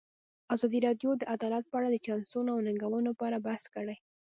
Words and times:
ازادي 0.55 0.79
راډیو 0.87 1.11
د 1.17 1.23
عدالت 1.35 1.63
په 1.67 1.75
اړه 1.79 1.89
د 1.91 1.97
چانسونو 2.05 2.49
او 2.55 2.59
ننګونو 2.67 3.11
په 3.17 3.23
اړه 3.27 3.39
بحث 3.47 3.63
کړی. 3.75 3.95